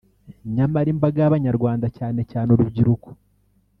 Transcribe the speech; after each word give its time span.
nyamara 0.55 0.87
imbaga 0.93 1.17
y’abanyarwanda 1.23 1.85
cyane 1.97 2.21
cyane 2.31 2.47
urubyiruko 2.55 3.07